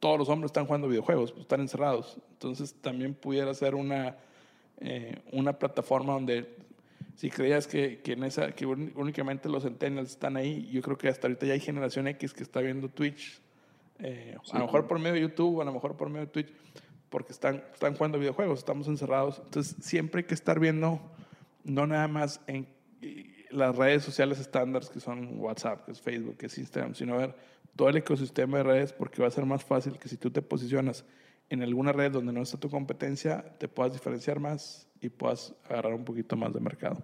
[0.00, 2.18] todos los hombres están jugando videojuegos, pues, están encerrados.
[2.32, 4.16] Entonces también pudiera ser una,
[5.32, 6.56] una plataforma donde
[7.18, 11.08] si creías que, que, en esa, que únicamente los centennials están ahí, yo creo que
[11.08, 13.40] hasta ahorita ya hay generación X que está viendo Twitch,
[13.98, 16.52] eh, a lo mejor por medio de YouTube, a lo mejor por medio de Twitch,
[17.10, 19.40] porque están, están jugando videojuegos, estamos encerrados.
[19.44, 21.00] Entonces siempre hay que estar viendo,
[21.64, 22.68] no nada más en
[23.50, 27.34] las redes sociales estándares que son WhatsApp, que es Facebook, que es Instagram, sino ver
[27.76, 30.42] todo el ecosistema de redes porque va a ser más fácil que si tú te
[30.42, 31.04] posicionas
[31.50, 35.94] en alguna red donde no está tu competencia, te puedas diferenciar más y puedas agarrar
[35.94, 37.02] un poquito más de mercado.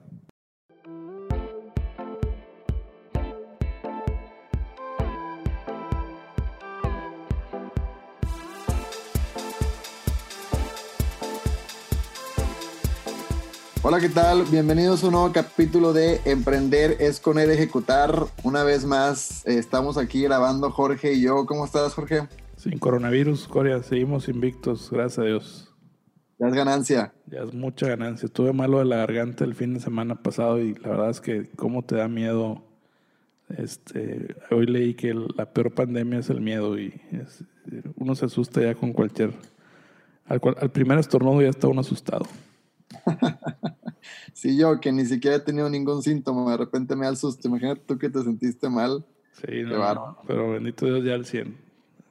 [13.87, 14.45] Hola, ¿qué tal?
[14.51, 18.29] Bienvenidos a un nuevo capítulo de Emprender es con el ejecutar.
[18.43, 21.45] Una vez más, eh, estamos aquí grabando Jorge y yo.
[21.45, 22.23] ¿Cómo estás, Jorge?
[22.57, 25.75] Sin coronavirus, Corea, seguimos invictos, gracias a Dios.
[26.39, 27.13] Ya es ganancia.
[27.27, 28.25] Ya es mucha ganancia.
[28.25, 31.51] Estuve malo de la garganta el fin de semana pasado y la verdad es que
[31.55, 32.65] cómo te da miedo.
[33.51, 36.99] Este, hoy leí que la peor pandemia es el miedo y
[37.97, 39.35] uno se asusta ya con cualquier...
[40.25, 42.25] Al, al primer estornudo ya está uno asustado.
[44.35, 47.49] sí, yo que ni siquiera he tenido ningún síntoma, de repente me da el susto.
[47.49, 49.05] Imagínate tú que te sentiste mal.
[49.41, 51.57] Sí, no, pero bendito Dios ya al 100.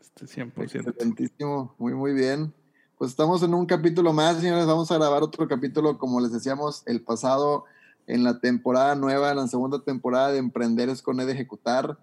[0.02, 0.64] Este 100%.
[0.64, 2.52] Excelentísimo, muy, muy bien.
[2.98, 4.66] Pues estamos en un capítulo más, señores.
[4.66, 7.66] Vamos a grabar otro capítulo, como les decíamos, el pasado
[8.08, 11.98] en la temporada nueva, en la segunda temporada de Emprender es con Ed Ejecutar.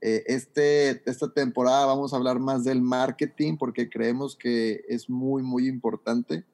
[0.00, 5.42] Eh, este, esta temporada vamos a hablar más del marketing porque creemos que es muy,
[5.42, 6.44] muy importante.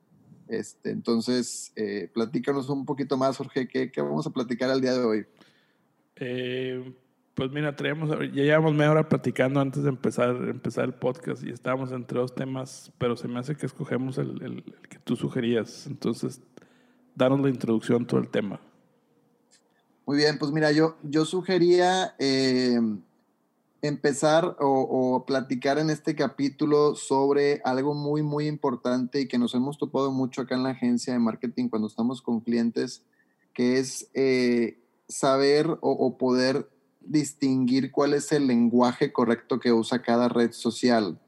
[0.48, 4.94] Este, entonces, eh, platícanos un poquito más, Jorge, ¿qué, ¿qué, vamos a platicar el día
[4.94, 5.26] de hoy?
[6.16, 6.94] Eh,
[7.34, 11.50] pues mira, traemos, ya llevamos media hora platicando antes de empezar, empezar el podcast y
[11.50, 15.86] estábamos entre dos temas, pero se me hace que escogemos el, el, que tú sugerías.
[15.86, 16.40] Entonces,
[17.14, 18.60] danos la introducción todo el tema.
[20.06, 22.80] Muy bien, pues mira, yo, yo sugería eh,
[23.82, 29.78] empezar o, platicar en este capítulo sobre algo muy, muy importante y que nos hemos
[29.78, 33.02] topado mucho acá en la agencia de marketing cuando estamos con clientes,
[33.54, 34.78] que es eh,
[35.08, 36.68] saber o, o poder
[37.00, 41.18] distinguir cuál es el lenguaje correcto que usa cada red social,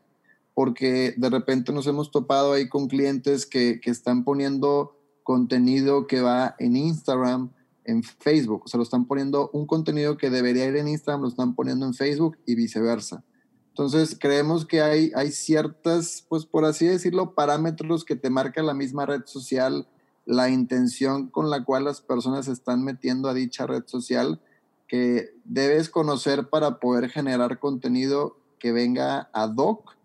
[0.54, 6.20] porque de repente nos hemos topado ahí con clientes que, que están poniendo contenido que
[6.20, 7.52] va en Instagram,
[7.84, 11.28] en Facebook, o sea, lo están poniendo un contenido que debería ir en Instagram, lo
[11.28, 13.24] están poniendo en Facebook y viceversa.
[13.68, 18.74] Entonces, creemos que hay, hay ciertas, pues por así decirlo, parámetros que te marca la
[18.74, 19.86] misma red social,
[20.26, 24.40] la intención con la cual las personas se están metiendo a dicha red social
[24.86, 29.96] que debes conocer para poder generar contenido que venga ad hoc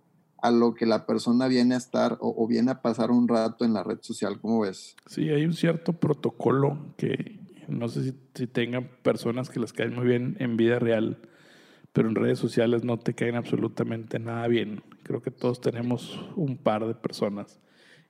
[0.46, 3.74] a lo que la persona viene a estar o, viene a pasar un rato en
[3.74, 4.40] la red social.
[4.40, 4.96] ¿Cómo ves?
[5.08, 9.96] Sí, hay un cierto protocolo que no sé si, si tengan personas que les caen
[9.96, 11.20] muy bien en vida real,
[11.94, 14.84] pero en redes sociales no te caen absolutamente nada bien.
[15.04, 17.60] Creo que todos tenemos un par de personas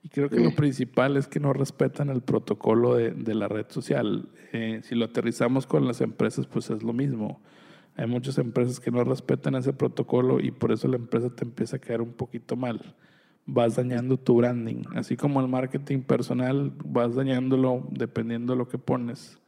[0.06, 3.66] y creo que lo principal es que no respetan el protocolo de, de la red
[3.70, 4.30] social.
[4.54, 7.42] Eh, si lo aterrizamos con las empresas, pues es lo mismo.
[7.96, 11.78] Hay muchas empresas que no respetan ese protocolo y por eso la empresa te empieza
[11.78, 12.94] a caer un poquito mal.
[13.48, 14.84] Vas dañando tu branding.
[14.94, 19.40] Así como el marketing personal, vas dañándolo dependiendo de lo que pones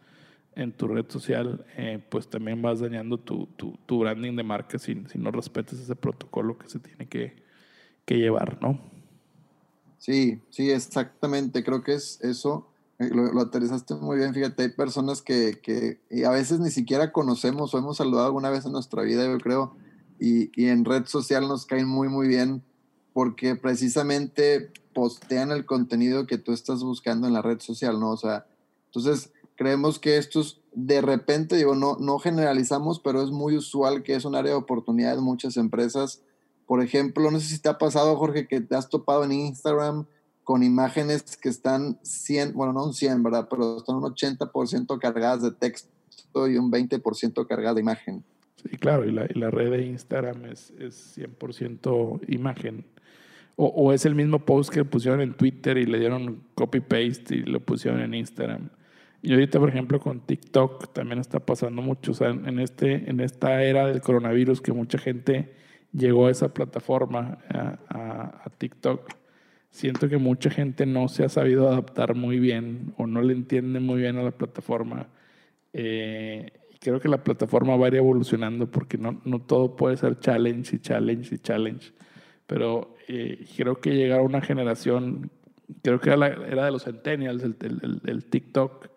[0.57, 4.79] en tu red social, eh, pues también vas dañando tu, tu, tu branding de marca
[4.79, 7.35] si, si, no respetas ese protocolo que se tiene que,
[8.05, 8.79] que llevar, ¿no?
[9.99, 11.63] Sí, sí, exactamente.
[11.63, 12.67] Creo que es eso.
[12.97, 14.33] Eh, lo, lo aterrizaste muy bien.
[14.33, 18.65] Fíjate, hay personas que, que a veces ni siquiera conocemos o hemos saludado alguna vez
[18.65, 19.75] en nuestra vida, yo creo,
[20.19, 22.63] y, y en red social nos caen muy, muy bien
[23.13, 28.11] porque precisamente postean el contenido que tú estás buscando en la red social, ¿no?
[28.11, 28.47] O sea,
[28.87, 34.15] entonces creemos que estos de repente, digo, no, no generalizamos, pero es muy usual que
[34.15, 36.21] es un área de oportunidad en muchas empresas
[36.67, 40.05] por ejemplo, no sé si te ha pasado, Jorge, que te has topado en Instagram
[40.43, 43.47] con imágenes que están 100, bueno, no un 100, ¿verdad?
[43.49, 48.23] Pero están un 80% cargadas de texto y un 20% cargadas de imagen.
[48.61, 52.85] Sí, claro, y la, y la red de Instagram es, es 100% imagen.
[53.55, 57.43] O, o, es el mismo post que pusieron en Twitter y le dieron copy-paste y
[57.43, 58.69] lo pusieron en Instagram.
[59.21, 62.11] Y ahorita, por ejemplo, con TikTok también está pasando mucho.
[62.11, 65.53] O sea, en, este, en esta era del coronavirus que mucha gente
[65.91, 69.09] llegó a esa plataforma, a, a, TikTok,
[69.69, 73.79] siento que mucha gente no se ha sabido adaptar muy bien o no le entiende
[73.79, 75.07] muy bien a la plataforma.
[75.73, 80.19] Eh, creo que la plataforma va a ir evolucionando porque no, no todo puede ser
[80.19, 81.93] challenge y challenge y challenge.
[82.45, 85.31] pero eh, creo que llegar a una generación,
[85.81, 88.89] creo que era, la, era de los centennials, el, el, el, TikTok,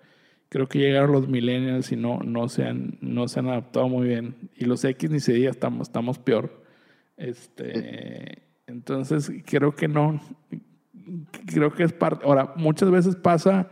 [0.51, 4.09] creo que llegaron los millennials y no, no, se han, no se han adaptado muy
[4.09, 4.35] bien.
[4.57, 6.63] Y los X ni se diga, estamos, estamos peor.
[7.17, 10.21] Este, entonces, creo que no,
[11.47, 13.71] creo que es parte, ahora, muchas veces pasa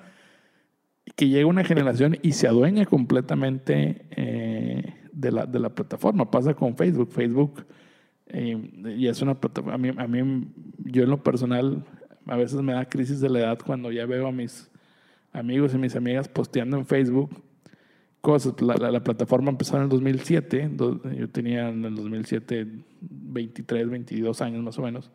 [1.16, 6.30] que llega una generación y se adueña completamente eh, de, la, de la plataforma.
[6.30, 7.10] Pasa con Facebook.
[7.10, 7.66] Facebook
[8.28, 9.74] eh, y es una plataforma.
[9.74, 10.48] A mí, a mí,
[10.84, 11.84] yo en lo personal,
[12.24, 14.70] a veces me da crisis de la edad cuando ya veo a mis
[15.32, 17.30] amigos y mis amigas posteando en Facebook
[18.20, 18.60] cosas.
[18.60, 20.70] La, la, plataforma empezó en el 2007.
[21.16, 22.66] Yo tenía en el 2007
[23.00, 25.10] 23, 22 años más o menos.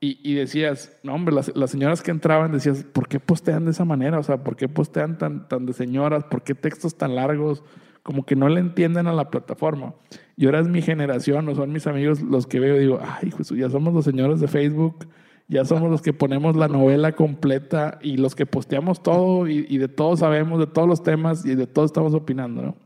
[0.00, 3.84] Y, y, decías, no, hombre, las, señoras que entraban decías, ¿por qué postean de esa
[3.84, 4.18] manera?
[4.18, 6.24] O sea, ¿por qué postean tan, tan de señoras?
[6.24, 7.62] ¿Por qué textos tan largos?
[8.02, 9.94] Como que no le entienden a la plataforma.
[10.36, 13.56] Y ahora es mi generación, o son mis amigos los que veo digo, ay, Jesús,
[13.56, 15.06] ya somos los señores de Facebook,
[15.48, 19.78] ya somos los que ponemos la novela completa y los que posteamos todo y, y
[19.78, 22.76] de todo sabemos, de todos los temas y de todo estamos opinando, ¿no?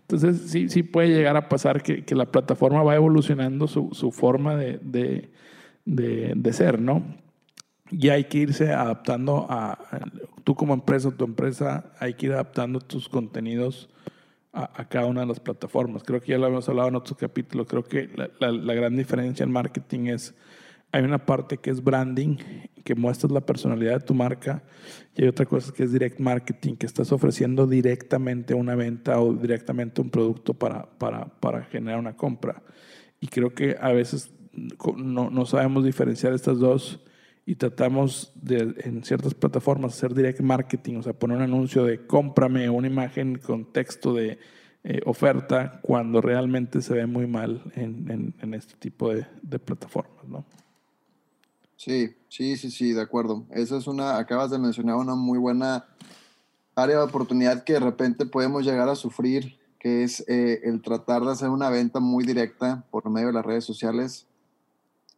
[0.00, 4.10] Entonces, sí, sí puede llegar a pasar que, que la plataforma va evolucionando su, su
[4.10, 5.30] forma de, de
[5.84, 7.02] de, de ser, ¿no?
[7.90, 9.78] Y hay que irse adaptando a,
[10.44, 13.88] tú como empresa, tu empresa, hay que ir adaptando tus contenidos
[14.52, 16.04] a, a, cada una de las plataformas.
[16.04, 17.66] Creo que ya lo habíamos hablado en otros capítulos.
[17.68, 20.34] Creo que la, la, la, gran diferencia en marketing es,
[20.92, 22.36] hay una parte que es branding,
[22.84, 24.62] que muestras la personalidad de tu marca,
[25.14, 29.34] y hay otra cosa que es direct marketing, que estás ofreciendo directamente una venta o
[29.34, 32.62] directamente un producto para, para, para generar una compra.
[33.20, 34.32] Y creo que a veces
[34.96, 37.00] no, no sabemos diferenciar estas dos
[37.46, 42.06] y tratamos de, en ciertas plataformas, hacer direct marketing, o sea, poner un anuncio de
[42.06, 44.38] cómprame una imagen con texto de
[44.84, 49.58] eh, oferta cuando realmente se ve muy mal en, en, en este tipo de, de,
[49.58, 50.46] plataformas, ¿no?
[51.80, 53.46] Sí, sí, sí, sí, de acuerdo.
[53.50, 55.86] Esa es una, acabas de mencionar una muy buena
[56.74, 61.22] área de oportunidad que de repente podemos llegar a sufrir, que es eh, el tratar
[61.22, 64.26] de hacer una venta muy directa por medio de las redes sociales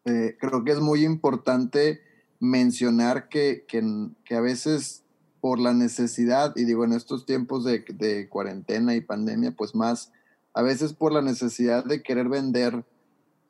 [0.04, 2.00] eh, creo que es muy importante
[2.40, 3.82] mencionar que, que,
[4.24, 5.04] que, a veces
[5.40, 10.10] por la necesidad, y digo en estos tiempos de, de, cuarentena y pandemia, pues más,
[10.54, 12.84] a veces por la necesidad de querer vender,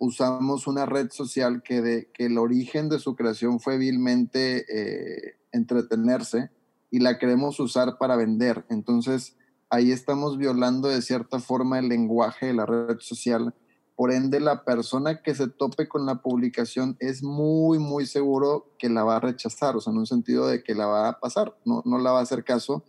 [0.04, 5.37] usamos una red social que, de, que el origen de su creación fue vilmente eh,
[5.52, 6.50] entretenerse
[6.90, 8.64] y la queremos usar para vender.
[8.69, 9.37] Entonces,
[9.70, 13.54] ahí estamos violando de cierta forma el lenguaje de la red social
[13.94, 18.88] por ende, la persona que se tope con la publicación es muy, muy seguro que
[18.88, 21.56] la va a rechazar, o sea, en un sentido de que la va a pasar,
[21.64, 22.82] no, no la va a hacer caso.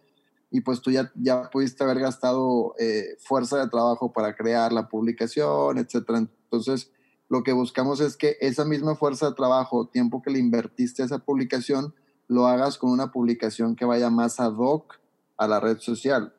[0.50, 4.88] Y pues tú ya, ya pudiste haber gastado eh, fuerza de trabajo para crear la
[4.88, 6.20] publicación, etcétera.
[6.20, 6.92] Entonces,
[7.30, 11.06] lo que buscamos es que esa misma fuerza de trabajo, tiempo que le invertiste a
[11.06, 11.94] esa publicación,
[12.28, 15.00] lo hagas con una publicación que vaya más ad hoc
[15.38, 16.34] a la red social.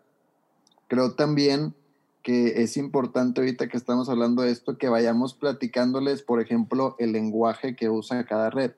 [0.88, 1.74] Creo también
[2.22, 7.12] que es importante ahorita que estamos hablando de esto, que vayamos platicándoles, por ejemplo, el
[7.12, 8.72] lenguaje que usa cada red.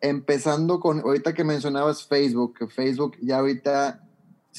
[0.00, 4.03] Empezando con, ahorita que mencionabas Facebook, Facebook ya ahorita,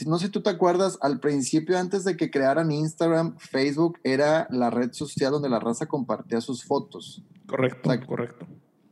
[0.06, 4.48] no sé si tú te acuerdas, al principio, antes de que crearan Instagram, Facebook era
[4.52, 7.24] la red social donde la raza compartía sus fotos.
[7.48, 8.46] Correcto, o sea, correcto.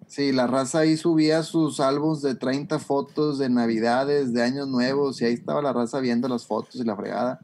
[0.08, 5.22] Sí, la raza ahí subía sus álbumes de 30 fotos de Navidades, de Años Nuevos,
[5.22, 7.40] y ahí estaba la raza viendo las fotos y la fregada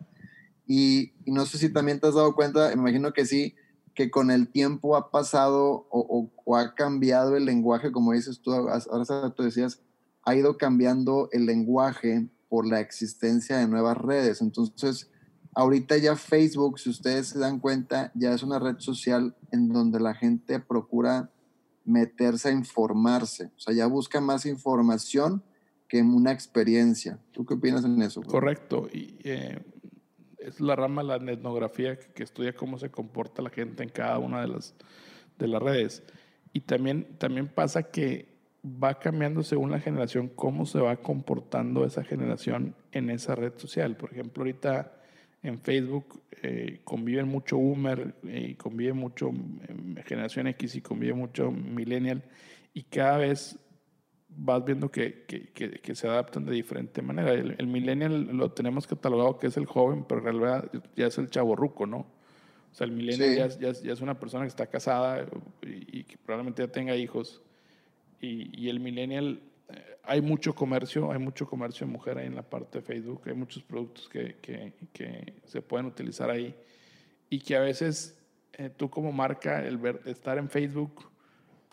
[0.72, 3.56] y, y, no sé si también te has dado cuenta, me imagino que sí,
[3.96, 8.40] que con el tiempo ha pasado o, o, o ha cambiado el lenguaje, como dices
[8.40, 9.82] tú, ahora tú decías,
[10.24, 14.42] ha ido cambiando el lenguaje por la existencia de nuevas redes.
[14.42, 15.10] Entonces,
[15.54, 20.00] ahorita ya Facebook, si ustedes se dan cuenta, ya es una red social en donde
[20.00, 21.32] la gente procura
[21.86, 23.52] meterse a informarse.
[23.56, 25.44] O sea, ya busca más información
[25.88, 27.20] que una experiencia.
[27.32, 28.22] ¿Tú qué opinas en eso?
[28.22, 28.88] Correcto.
[28.92, 29.60] Eh,
[30.38, 33.90] es la rama de la etnografía que, que, estudia cómo se comporta la gente en
[33.90, 34.76] cada una de las,
[35.38, 36.04] de las redes.
[36.54, 38.29] Y también, también pasa que
[38.64, 43.96] va cambiando según la generación cómo se va comportando esa generación en esa red social.
[43.96, 44.92] Por ejemplo, ahorita
[45.44, 51.52] en Facebook eh, conviven mucho Boomer y convive mucho eh, Generación X y convive mucho
[51.52, 52.24] Millennial
[52.74, 53.58] y cada vez
[54.28, 57.34] vas viendo que, que, que, que, se adaptan de diferente manera.
[57.34, 61.18] El, el, millennial lo tenemos catalogado que es el joven, pero en realidad ya es
[61.18, 62.06] el chavo ruco, ¿no?
[62.72, 63.36] O sea, el millennial sí.
[63.38, 65.26] ya, es, ya, ya, es, una persona que está casada
[65.64, 67.42] y, y que probablemente ya tenga hijos.
[68.22, 72.36] Y, y el millennial, eh, hay mucho comercio, hay mucho comercio de mujer ahí en
[72.36, 76.56] la parte de Facebook, hay muchos productos que, que, que se pueden utilizar ahí
[77.30, 78.20] y que a veces
[78.54, 81.10] eh, tú como marca, el ver, estar en Facebook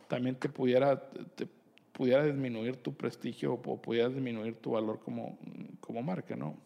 [0.06, 1.48] también te pudiera, te
[1.92, 5.38] pudiera disminuir tu prestigio o pudiera disminuir tu valor como,
[5.80, 6.56] como marca, ¿no?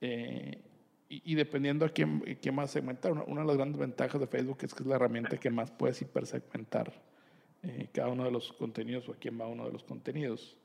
[0.00, 0.60] Eh,
[1.08, 4.74] y, dependiendo a quién, quién a segmentar, una, de las grandes ventajas de Facebook es
[4.74, 6.92] que es la herramienta que más puedes hipersegmentar
[7.62, 10.56] eh, cada uno de los contenidos o a quién va uno de los contenidos.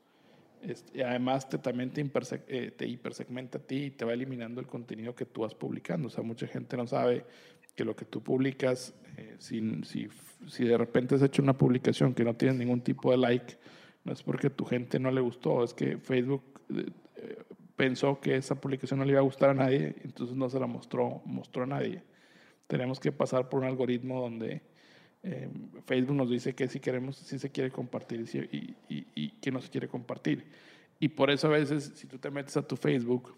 [0.62, 2.00] Este, además te, también te,
[2.48, 6.08] eh, hipersegmenta a ti y te va eliminando el contenido que tú vas publicando.
[6.08, 7.24] O sea, mucha gente no sabe
[7.74, 10.08] que lo que tú publicas, eh, si, si,
[10.46, 13.56] si, de repente has hecho una publicación que no tiene ningún tipo de like,
[14.04, 16.42] no es porque tu gente no le gustó, es que Facebook
[17.76, 20.66] pensó que esa publicación no le iba a gustar a nadie, entonces no se la
[20.66, 22.02] mostró, mostró a nadie.
[22.66, 24.62] Tenemos que pasar por un algoritmo donde
[25.24, 25.48] eh,
[25.86, 29.88] Facebook nos dice que si queremos, si se quiere compartir y, que no se quiere
[29.88, 30.44] compartir.
[31.00, 33.34] Y por eso a veces, si tú te metes a tu Facebook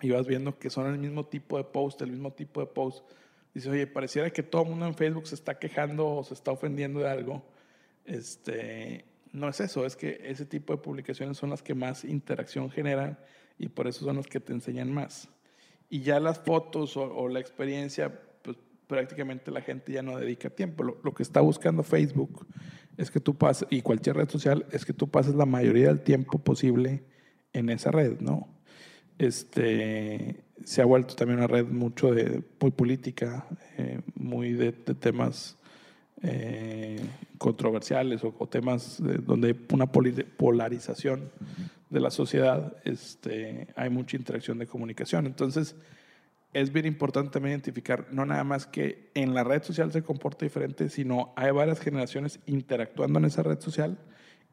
[0.00, 3.06] y vas viendo que son el mismo tipo de post, el mismo tipo de post,
[3.52, 6.52] dices, oye, pareciera que todo el mundo en Facebook se está quejando o se está
[6.52, 7.44] ofendiendo de algo.
[8.04, 12.70] Este, no es eso, es que ese tipo de publicaciones son las que más interacción
[12.70, 13.18] generan
[13.58, 15.28] y por eso son las que te enseñan más.
[15.90, 18.20] Y ya las fotos o, la experiencia,
[18.88, 20.82] prácticamente la gente ya no dedica tiempo.
[20.82, 22.46] Lo, que está buscando Facebook
[22.96, 26.00] es que tú pases, y cualquier red social, es que tú pases la mayoría del
[26.00, 27.04] tiempo posible
[27.52, 28.48] en esa red, ¿no?
[29.18, 35.56] Este, se ha vuelto también una red mucho de, muy política, eh, muy de temas
[36.22, 37.00] eh,
[37.36, 41.30] controversiales o, temas donde hay una polarización
[41.90, 45.26] de la sociedad, este, hay mucha interacción de comunicación.
[45.26, 45.76] Entonces,
[46.52, 50.44] es bien importante también identificar no nada más que en la red social se comporta
[50.44, 53.98] diferente, sino hay varias generaciones interactuando en esa red social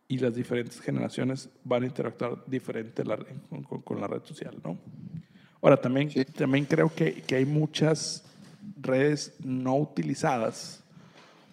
[0.08, 3.04] y las diferentes generaciones van a interactuar diferente
[3.84, 4.78] con, la red social, ¿no?
[5.62, 8.24] Ahora, también, también creo que, que hay muchas
[8.78, 10.84] redes no utilizadas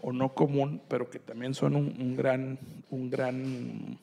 [0.03, 2.59] o no común, pero que también son un, gran,
[2.91, 3.99] un gran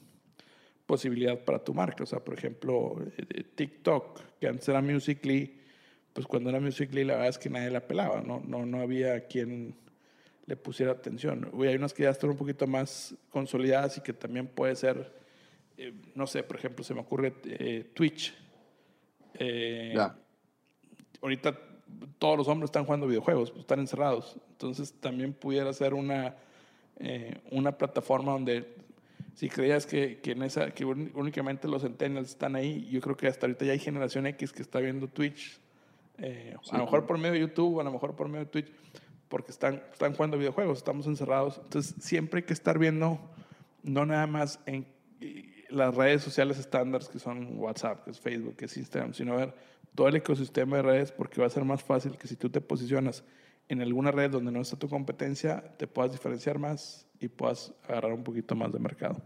[0.86, 2.04] posibilidad para tu marca.
[2.04, 5.59] O sea, por ejemplo, eh, TikTok, que antes era Musically,
[6.14, 9.26] pues cuando era Musically la verdad es que nadie la pelaba, no, no, no había
[9.28, 9.76] quien
[10.46, 11.50] le pusiera atención.
[11.54, 15.14] Uy, hay unas que ya están un poquito más consolidadas y que también puede ser,
[15.78, 18.36] eh, no sé, por ejemplo, se me ocurre eh, Twitch.
[21.22, 21.58] Ahorita
[22.18, 24.38] todos los hombres están jugando videojuegos, pues, están encerrados.
[24.52, 26.36] Entonces también pudiera ser una,
[27.00, 28.76] eh, una plataforma donde
[29.36, 33.28] si creías que, que, en esa, que únicamente los centennials están ahí, yo creo que
[33.28, 35.60] hasta ahorita ya hay generación X que está viendo Twitch,
[36.22, 38.72] eh, a lo mejor por medio de YouTube, a lo mejor por medio de Twitch,
[39.28, 41.60] porque están, están jugando videojuegos, estamos encerrados.
[41.64, 43.20] Entonces siempre hay que estar viendo,
[43.84, 44.88] no nada más en
[45.70, 49.54] las redes sociales estándares que son WhatsApp, que es Facebook, que es Instagram, sino ver
[49.96, 52.62] todo el ecosistema de redes porque va a ser más fácil que si tú te
[52.62, 53.24] posicionas
[53.68, 58.14] en alguna red donde no está tu competencia, te puedas diferenciar más y puedas agarrar
[58.14, 59.22] un poquito más de mercado.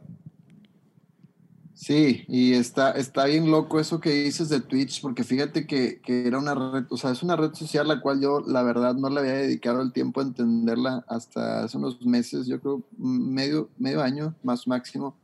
[1.76, 6.28] Sí, y está, está bien loco eso que dices de Twitch, porque fíjate que, que,
[6.28, 9.10] era una red, o sea, es una red social la cual yo, la verdad, no
[9.10, 14.04] le había dedicado el tiempo a entenderla hasta hace unos meses, yo creo medio, medio
[14.04, 15.16] año más máximo.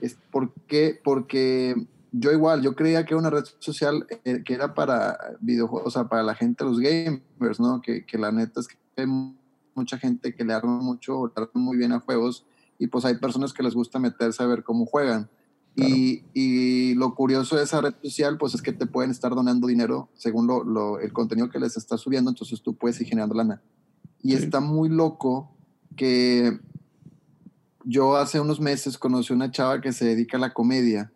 [0.00, 1.74] Es porque, porque
[2.12, 5.90] yo igual, yo creía que era una red social eh, que era para videojuegos, o
[5.90, 7.80] sea, para la gente, los gamers, ¿no?
[7.80, 9.06] Que, que la neta es que hay
[9.74, 12.44] mucha gente que le arma mucho, le arma muy bien a juegos
[12.78, 15.28] y pues hay personas que les gusta meterse a ver cómo juegan.
[15.78, 19.68] Y, y, lo curioso de esa red social, pues es que te pueden estar donando
[19.68, 23.34] dinero según lo, lo, el contenido que les está subiendo, entonces tú puedes ir generando
[23.34, 23.62] lana.
[24.22, 25.54] Y está muy loco
[25.96, 26.58] que
[27.84, 31.12] yo hace unos meses conocí una chava que se dedica a la comedia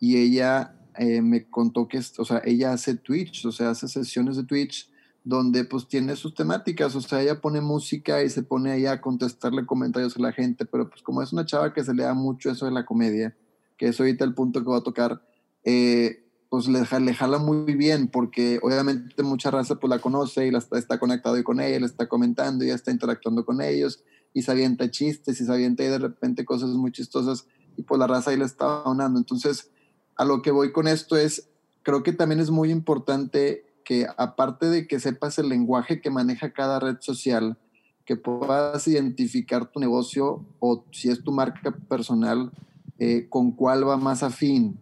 [0.00, 4.36] y ella eh, me contó que, o sea, ella hace Twitch, o sea, hace sesiones
[4.36, 4.90] de Twitch
[5.24, 9.00] donde pues tiene sus temáticas, o sea, ella pone música y se pone ahí a
[9.00, 12.14] contestarle comentarios a la gente, pero pues como es una chava que se le da
[12.14, 13.36] mucho eso de la comedia,
[13.78, 15.22] que es ahorita el punto que va a tocar,
[15.64, 20.58] eh, pues le, jala muy bien, porque obviamente mucha raza pues la conoce y la
[20.58, 24.02] está, está conectado con ella, le está comentando y ya está interactuando con ellos,
[24.34, 27.98] y se avienta chistes y se avienta ahí de repente cosas muy chistosas, y pues
[27.98, 29.18] la raza ahí le está donando.
[29.18, 29.70] Entonces,
[30.16, 31.48] a lo que voy con esto es,
[31.82, 36.52] creo que también es muy importante que aparte de que sepas el lenguaje que maneja
[36.52, 37.56] cada red social,
[38.04, 42.50] que puedas identificar tu negocio o si es tu marca personal,
[42.98, 44.80] eh, con cuál va más afín.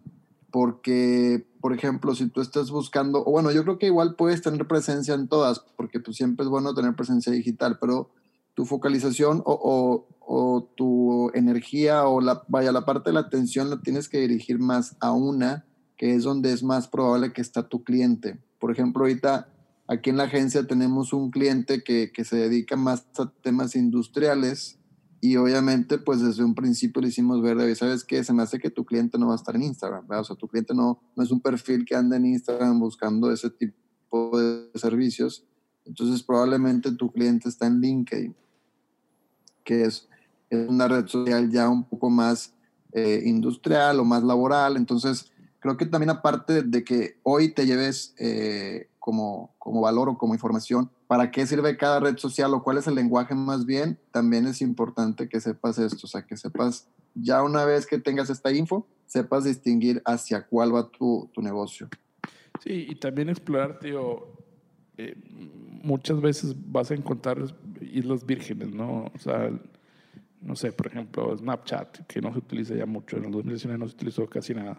[0.51, 4.67] Porque, por ejemplo, si tú estás buscando, o bueno, yo creo que igual puedes tener
[4.67, 8.09] presencia en todas, porque pues siempre es bueno tener presencia digital, pero
[8.55, 10.07] tu focalización o,
[10.75, 14.95] tu energía o la, vaya, la parte de la atención la tienes que dirigir más
[14.99, 18.39] a una, que es donde es más probable que está tu cliente.
[18.59, 19.49] Por ejemplo, ahorita
[19.87, 24.76] aquí en la agencia tenemos un cliente que se dedica más a temas industriales
[25.19, 28.23] y obviamente, pues desde un principio le hicimos ver, ¿sabes qué?
[28.23, 30.21] Se me hace que tu cliente no va a estar en Instagram, ¿verdad?
[30.21, 33.49] O sea, tu cliente no, no es un perfil que anda en Instagram buscando ese
[33.49, 35.43] tipo de servicios.
[35.85, 38.35] Entonces, probablemente tu cliente está en LinkedIn,
[39.63, 40.07] que es,
[40.51, 42.53] es una red social ya un poco más
[42.91, 44.77] eh, industrial o más laboral.
[44.77, 50.17] Entonces, creo que también aparte de que hoy te lleves eh, como, como valor o
[50.17, 53.97] como información, para qué sirve cada red social o cuál es el lenguaje más bien,
[54.11, 58.29] también es importante que sepas esto, o sea, que sepas ya una vez que tengas
[58.29, 61.87] esta info, sepas distinguir hacia cuál va tu, tu negocio.
[62.61, 64.27] Sí, y también explorar, tío,
[64.97, 65.15] eh,
[65.83, 67.37] muchas veces vas a encontrar
[67.81, 69.11] islas vírgenes, ¿no?
[69.13, 69.49] O sea,
[70.41, 73.87] no sé, por ejemplo, Snapchat, que no se utiliza ya mucho, en el 2019 no
[73.87, 74.77] se utilizó casi nada.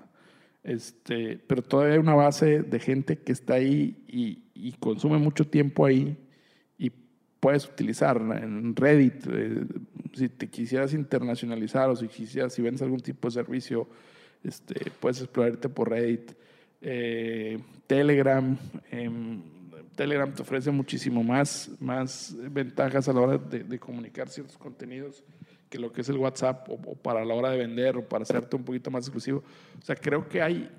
[0.63, 5.47] Este, pero todavía hay una base de gente que está ahí y, y consume mucho
[5.47, 6.17] tiempo ahí
[6.77, 6.91] y
[7.41, 9.65] puedes utilizar en Reddit, eh,
[10.15, 13.89] si te quisieras internacionalizar o si quisieras, si vendes algún tipo de servicio,
[14.43, 16.33] este, puedes explorarte por Reddit.
[16.81, 18.57] Eh, Telegram,
[18.91, 19.43] em,
[19.97, 25.25] Telegram te ofrece muchísimo más, más ventajas a la hora de, de comunicar ciertos contenidos
[25.69, 28.57] que lo que es el WhatsApp o, para la hora de vender o para hacerte
[28.57, 29.43] un poquito más exclusivo.
[29.81, 30.71] O sea, creo que hay,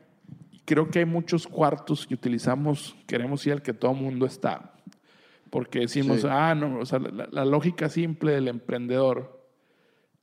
[0.65, 4.73] creo que hay muchos cuartos que utilizamos, queremos ir al que todo el mundo está.
[5.49, 9.47] Porque decimos, ah, no, o sea, la, lógica simple del emprendedor,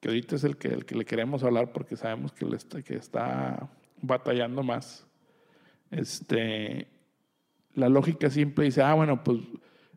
[0.00, 2.82] que ahorita es el que, el que le queremos hablar porque sabemos que, le está,
[2.82, 3.68] que está
[4.00, 5.04] batallando más.
[5.90, 6.86] Este,
[7.74, 9.40] la lógica simple dice, ah, bueno, pues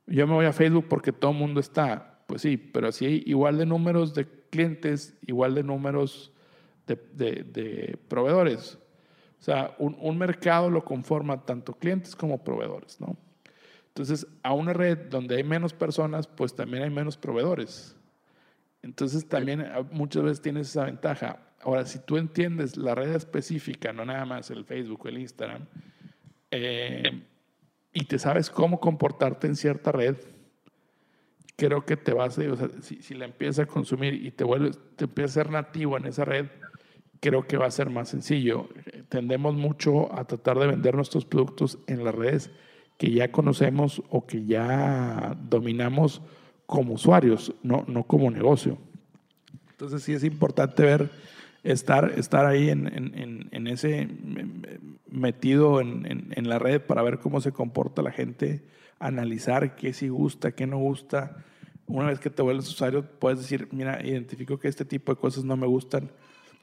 [0.07, 2.08] yo me voy a Facebook porque todo el mundo está.
[2.29, 6.31] Pues sí, pero si hay igual de números de clientes, igual de números
[6.85, 8.77] de, proveedores.
[9.39, 13.17] O sea, un, mercado lo conforma tanto clientes como proveedores, ¿no?
[13.87, 17.95] Entonces, a una red donde hay menos personas, pues también hay menos proveedores.
[18.83, 21.39] Entonces, también ah, muchas veces tienes esa ventaja.
[21.63, 25.65] Ahora, si tú entiendes la red específica, no nada más el Facebook o el Instagram,
[26.51, 27.23] eh,
[27.91, 30.15] y te sabes cómo comportarte en cierta red,
[31.59, 34.43] creo que te vas a, o sea, si, si, la empiezas a consumir y te
[34.43, 36.47] vuelves, te empiezas a ser nativo en esa red,
[37.19, 38.69] creo que va a ser más sencillo.
[39.09, 42.49] Tendemos mucho a tratar de vender nuestros productos en las redes
[42.97, 46.21] que ya conocemos o que ya dominamos
[46.65, 48.77] como usuarios, no, no como negocio.
[49.71, 51.09] Entonces sí es importante ver,
[51.71, 54.07] estar, estar ahí en, en, en ese
[55.07, 58.63] metido en, en, la red para ver cómo se comporta la gente,
[58.99, 61.43] analizar qué sí gusta, qué no gusta,
[61.87, 65.43] una vez que te vuelves usuario, puedes decir, mira, identifico que este tipo de cosas
[65.43, 66.11] no me gustan,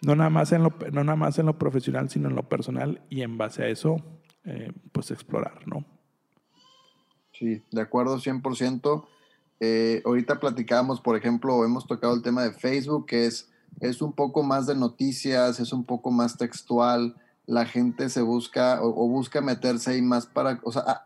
[0.03, 3.03] no nada más en lo, no nada más en lo profesional, sino en lo personal,
[3.11, 3.97] y en base a eso,
[4.45, 5.85] eh, pues explorar, ¿no?
[7.33, 9.07] Sí, de acuerdo, 100%.
[9.59, 14.12] Eh, ahorita platicamos, por ejemplo, hemos tocado el tema de Facebook, que es, es un
[14.12, 19.41] poco más de noticias, es un poco más textual, la gente se busca o, busca
[19.41, 21.05] meterse ahí más para, o sea,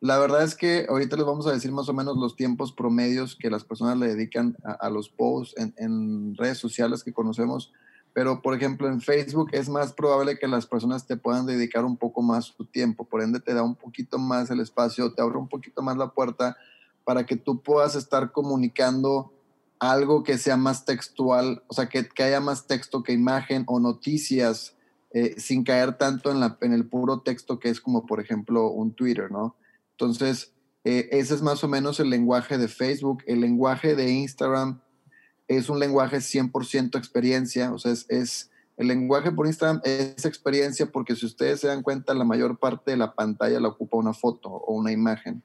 [0.00, 3.36] la verdad es que ahorita les vamos a decir más o menos los tiempos promedios
[3.36, 7.72] que las personas le dedican a, los posts en, redes sociales que conocemos,
[8.14, 11.96] pero por ejemplo en Facebook es más probable que las personas te puedan dedicar un
[11.96, 15.36] poco más su tiempo, por ende te da un poquito más el espacio, te abre
[15.36, 16.56] un poquito más la puerta
[17.04, 19.32] para que tú puedas estar comunicando
[19.80, 24.76] algo que sea más textual, o sea, que, haya más texto que imagen o noticias,
[25.12, 28.70] eh, sin caer tanto en, la, en el puro texto que es como, por ejemplo,
[28.70, 29.56] un Twitter, ¿no?
[29.92, 30.52] Entonces,
[30.84, 33.22] eh, ese es más o menos el lenguaje de Facebook.
[33.26, 34.80] El lenguaje de Instagram
[35.48, 41.16] es un lenguaje 100% experiencia, o sea, es, el lenguaje por Instagram es experiencia porque
[41.16, 44.48] si ustedes se dan cuenta, la mayor parte de la pantalla la ocupa una foto
[44.48, 45.42] o una imagen.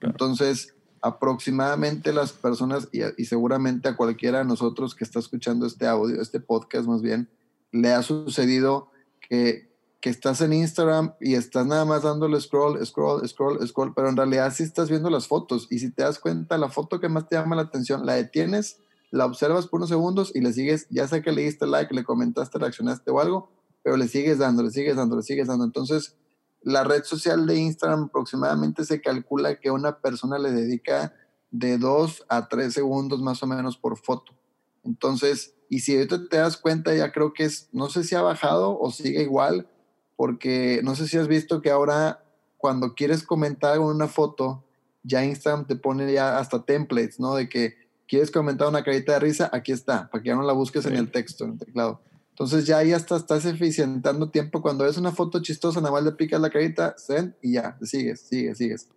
[0.00, 6.20] Entonces, aproximadamente las personas, y, seguramente a cualquiera de nosotros que está escuchando este audio,
[6.20, 7.28] este podcast más bien,
[7.72, 8.90] le ha sucedido
[9.28, 9.68] que
[10.00, 14.16] que estás en Instagram y estás nada más dándole scroll, scroll, scroll, scroll, pero en
[14.16, 17.28] realidad sí estás viendo las fotos y si te das cuenta, la foto que más
[17.28, 18.80] te llama la atención, la detienes,
[19.10, 22.04] la observas por unos segundos y le sigues, ya sé que le diste like, le
[22.04, 23.50] comentaste, reaccionaste o algo,
[23.82, 25.64] pero le sigues dando, le sigues dando, le sigues dando.
[25.64, 26.16] Entonces,
[26.62, 31.14] la red social de Instagram aproximadamente se calcula que una persona le dedica
[31.50, 34.32] de dos a tres segundos más o menos por foto.
[34.84, 38.22] Entonces, y si ahorita te das cuenta, ya creo que es, no sé si ha
[38.22, 39.68] bajado o sigue igual,
[40.16, 42.24] porque no sé si has visto que ahora
[42.56, 44.64] cuando quieres comentar una foto,
[45.02, 47.34] ya Instagram te pone ya hasta templates, ¿no?
[47.34, 47.76] De que
[48.08, 50.96] quieres comentar una carita de risa, aquí está, para que ya no la busques en
[50.96, 52.00] el texto, en el teclado.
[52.38, 54.62] Entonces ya ahí hasta estás eficientando tiempo.
[54.62, 58.20] Cuando ves una foto chistosa, nada más le picas la carita, send y ya, sigues,
[58.20, 58.88] sigues, sigues.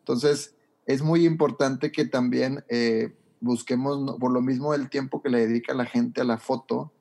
[0.00, 5.46] Entonces es muy importante que también eh, busquemos, por lo mismo el tiempo que le
[5.46, 6.92] dedica la gente a la foto,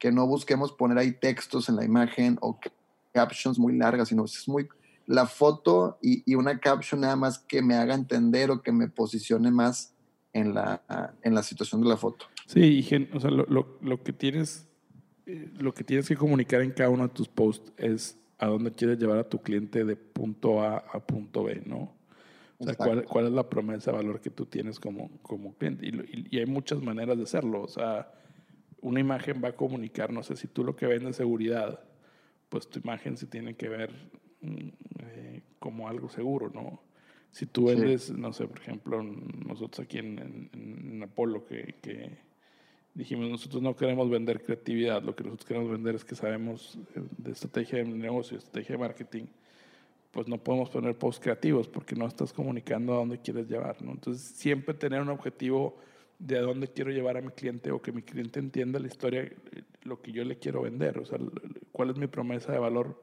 [0.00, 2.58] que no busquemos poner ahí textos en la imagen o
[3.12, 4.66] captions muy largas, sino es muy
[5.06, 9.52] la foto y, una caption nada más que me haga entender o que me posicione
[9.52, 9.94] más
[10.32, 10.82] en la,
[11.22, 12.26] en la situación de la foto.
[12.46, 14.66] Sí, o sea, lo, lo, lo, que tienes,
[15.26, 18.98] lo que tienes que comunicar en cada uno de tus posts es a dónde quieres
[18.98, 21.94] llevar a tu cliente de punto A a punto B, ¿no?
[22.58, 25.86] O sea, cuál, cuál, es la promesa de valor que tú tienes como, como cliente.
[25.86, 27.60] Y, y, hay muchas maneras de hacerlo.
[27.60, 28.12] O sea,
[28.80, 31.80] una imagen va a comunicar, no sé, si tú lo que vendes es seguridad,
[32.48, 33.92] pues tu imagen se tiene que ver
[34.42, 34.68] mm,
[35.00, 36.82] eh, como algo seguro, ¿no?
[37.30, 42.18] Si tú vendes, no sé, por ejemplo, nosotros aquí en, en, Apolo, que, que,
[42.94, 47.02] dijimos, nosotros no queremos vender creatividad, lo que nosotros queremos vender es que sabemos eh,
[47.18, 49.24] de estrategia de negocio, estrategia de marketing,
[50.10, 53.92] pues no podemos poner posts creativos porque no estás comunicando a dónde quieres llevar, ¿no?
[53.92, 55.78] Entonces, siempre tener un objetivo
[56.18, 59.22] de a dónde quiero llevar a mi cliente o que mi cliente entienda la historia,
[59.22, 61.18] eh, lo que yo le quiero vender, o sea,
[61.72, 63.02] cuál es mi promesa de valor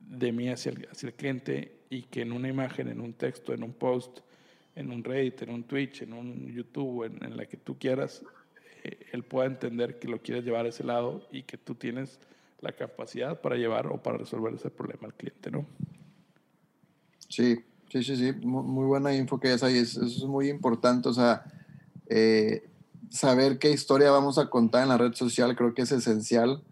[0.00, 3.54] de mí hacia el, hacia el cliente y que en una imagen, en un texto,
[3.54, 4.20] en un post,
[4.74, 8.24] en un Reddit, en un Twitch, en un YouTube, en, en la que tú quieras,
[9.12, 12.18] él pueda entender que lo quieres llevar a ese lado y que tú tienes
[12.60, 15.66] la capacidad para llevar o para resolver ese problema al cliente, ¿no?
[17.28, 17.58] Sí,
[17.90, 21.44] sí, sí, sí, muy, buena info que es ahí, eso es muy importante, o sea,
[22.06, 22.68] eh,
[23.10, 26.62] saber qué historia vamos a contar en la red social creo que es esencial.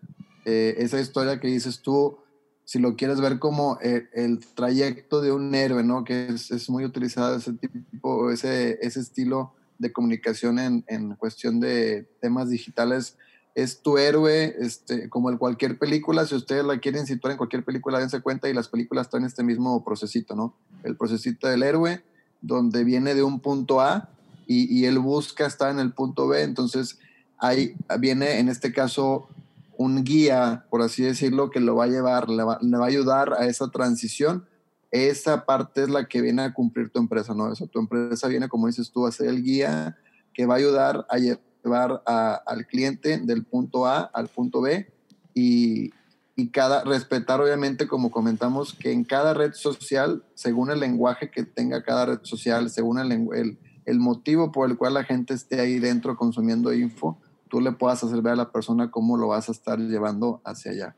[0.44, 2.18] Eh, esa historia que dices tú,
[2.64, 6.05] si lo quieres ver como el, el trayecto de un héroe, ¿no?
[6.05, 11.59] Que es, es, muy utilizado ese tipo, ese, ese estilo de comunicación en, en, cuestión
[11.59, 13.16] de temas digitales.
[13.55, 17.64] Es tu héroe, este, como en cualquier película, si ustedes la quieren situar en cualquier
[17.64, 20.55] película, dense cuenta y las películas están en este mismo procesito, ¿no?
[20.85, 22.05] El procesito del héroe,
[22.43, 24.11] donde viene de un punto A
[24.47, 26.99] y, él busca estar en el punto B, entonces
[27.38, 29.29] ahí viene en este caso
[29.77, 32.88] un guía, por así decirlo, que lo va a llevar, le va, le va, a
[32.88, 34.45] ayudar a esa transición.
[34.90, 37.53] Esa parte es la que viene a cumplir tu empresa, ¿no?
[37.53, 39.96] Eso, tu empresa viene, como dices tú, a ser el guía
[40.33, 44.92] que va a ayudar a llevar al cliente del punto A al punto B
[45.35, 45.90] y,
[46.35, 51.44] y cada, respetar obviamente, como comentamos, que en cada red social, según el lenguaje que
[51.44, 53.59] tenga cada red social, según el, el
[53.90, 58.03] el motivo por el cual la gente esté ahí dentro consumiendo info, tú le puedas
[58.05, 60.96] hacer ver a la persona cómo lo vas a estar llevando hacia allá.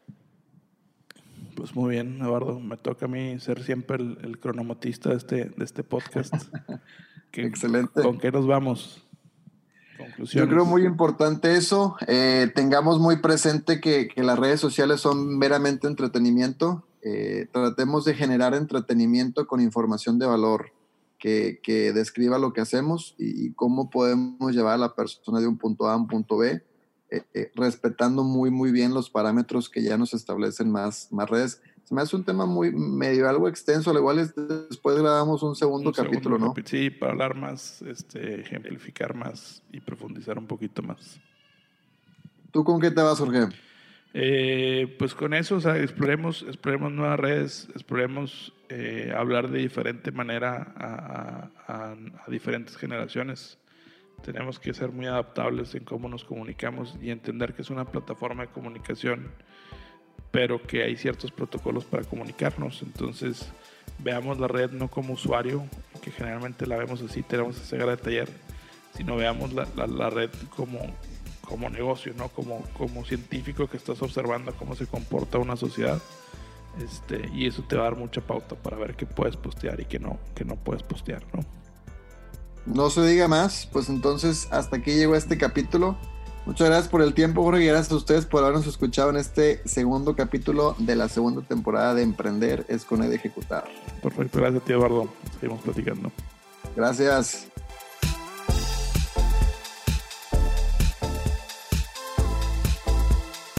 [1.54, 2.60] Pues muy bien, Eduardo.
[2.60, 6.34] Me toca a mí ser siempre el, el cronomatista de este, de este podcast.
[7.32, 8.02] Excelente.
[8.02, 9.06] ¿Con qué nos vamos?
[10.18, 11.96] Yo creo muy importante eso.
[12.06, 16.84] Eh, tengamos muy presente que, que, las redes sociales son meramente entretenimiento.
[17.02, 20.72] Eh, tratemos de generar entretenimiento con información de valor
[21.18, 25.88] que, describa lo que hacemos y, cómo podemos llevar a la persona de un punto
[25.88, 26.62] A a un punto B,
[27.12, 31.60] eh, eh, respetando muy, muy bien los parámetros que ya nos establecen más, más redes.
[31.84, 35.54] Se me hace un tema muy medio algo extenso, al igual es, después grabamos un
[35.54, 36.54] segundo capítulo, ¿no?
[36.64, 41.20] sí, para hablar más, este, ejemplificar más y profundizar un poquito más.
[42.50, 43.48] ¿Tú con qué te vas, Jorge?
[44.14, 50.12] Eh, pues con eso, o sea, exploremos, exploremos nuevas redes, exploremos eh, hablar de diferente
[50.12, 53.58] manera a, a, a, diferentes generaciones.
[54.24, 58.42] Tenemos que ser muy adaptables en cómo nos comunicamos y entender que es una plataforma
[58.42, 59.32] de comunicación,
[60.30, 62.82] pero que hay ciertos protocolos para comunicarnos.
[62.82, 63.52] Entonces,
[63.98, 65.64] veamos la red no como usuario,
[66.02, 68.28] que generalmente la vemos así, tenemos ese gran taller,
[68.96, 70.80] sino veamos la, la, red como,
[71.40, 72.28] como negocio, ¿no?
[72.28, 76.00] Como, como científico que estás observando cómo se comporta una sociedad.
[76.80, 79.84] Este, y eso te va a dar mucha pauta para ver qué puedes postear y
[79.84, 81.44] qué no, qué no puedes postear, ¿no?
[82.66, 85.96] No se diga más, pues entonces hasta aquí llegó este capítulo.
[86.46, 89.62] Muchas gracias por el tiempo, Jorge, y gracias a ustedes por habernos escuchado en este
[89.64, 93.64] segundo capítulo de la segunda temporada de Emprender es con de Ejecutar.
[94.02, 95.08] Perfecto, gracias a ti, Eduardo.
[95.40, 96.10] Seguimos platicando.
[96.74, 97.51] Gracias.